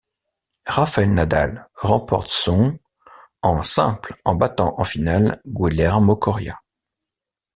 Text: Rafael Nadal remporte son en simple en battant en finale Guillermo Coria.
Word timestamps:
Rafael 0.65 1.13
Nadal 1.13 1.69
remporte 1.75 2.27
son 2.29 2.79
en 3.43 3.61
simple 3.61 4.15
en 4.25 4.33
battant 4.33 4.73
en 4.79 4.83
finale 4.83 5.39
Guillermo 5.45 6.15
Coria. 6.15 6.59